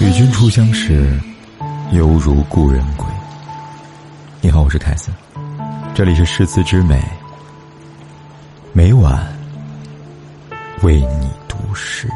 [0.00, 1.18] 与君初相识，
[1.92, 3.04] 犹如故人归。
[4.40, 5.12] 你好，我是凯森，
[5.92, 7.02] 这里是诗词之美，
[8.72, 9.26] 每晚
[10.82, 12.08] 为你读诗。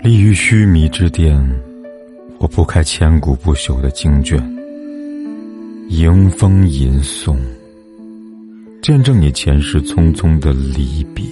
[0.00, 1.40] 立于须弥之巅，
[2.38, 4.42] 我不开千古不朽的经卷，
[5.88, 7.36] 迎风吟诵。
[8.82, 11.24] 见证你前世匆匆的离别，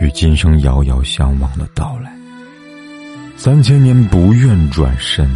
[0.00, 2.12] 与今生遥遥相望的到来。
[3.36, 5.28] 三千年不愿转身，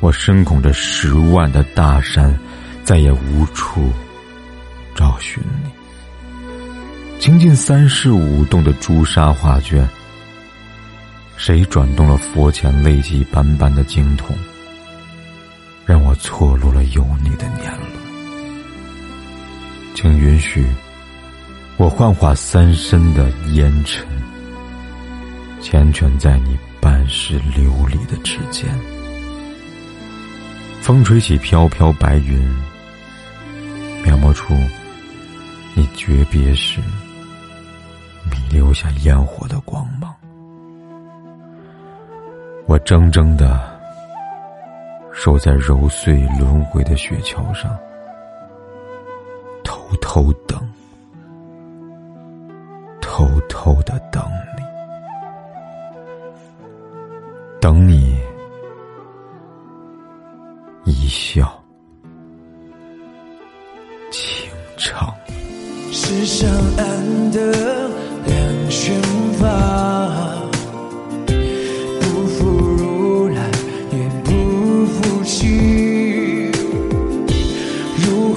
[0.00, 2.38] 我深恐这十万的大山，
[2.84, 3.90] 再也无处
[4.94, 5.70] 找寻你。
[7.18, 9.86] 倾尽三世舞动的朱砂画卷，
[11.36, 14.36] 谁转动了佛前泪迹斑斑的经筒，
[16.28, 17.90] 错落了有你的年轮。
[19.94, 20.66] 请允许
[21.78, 24.06] 我幻化三生的烟尘，
[25.62, 28.68] 缱绻在你半世流离的指尖。
[30.82, 32.38] 风吹起飘飘白云，
[34.04, 34.54] 描摹出
[35.74, 36.78] 你诀别时
[38.30, 40.14] 你留下烟火的光芒。
[42.66, 43.77] 我怔怔的
[45.20, 47.76] 守在揉碎轮回的雪橇上。
[49.64, 50.56] 偷偷等，
[53.00, 54.22] 偷偷的等
[54.56, 54.62] 你，
[57.60, 58.16] 等你
[60.84, 61.52] 一笑
[64.12, 64.96] 倾城。
[65.90, 67.47] 是上岸的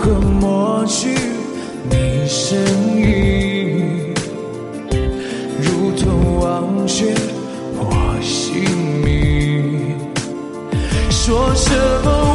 [0.02, 1.10] 何抹去？
[1.88, 2.58] 你身
[2.98, 4.16] 影，
[5.62, 7.14] 如同忘却
[7.76, 8.64] 我姓
[9.04, 9.96] 名，
[11.12, 11.70] 说什
[12.04, 12.31] 么？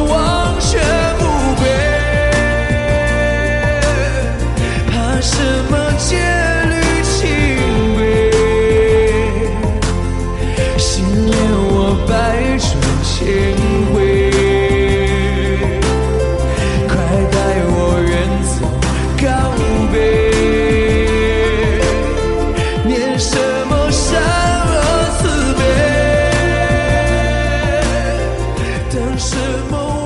[28.97, 29.37] 曾是
[29.69, 29.96] 否